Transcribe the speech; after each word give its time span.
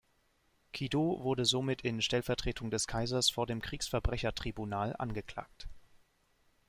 Kido 0.73 1.19
wurde 1.21 1.45
somit 1.45 1.83
in 1.83 2.01
Stellvertretung 2.01 2.71
des 2.71 2.87
Kaisers 2.87 3.29
vor 3.29 3.45
dem 3.45 3.61
Kriegsverbrechertribunal 3.61 4.95
angeklagt. 4.97 5.67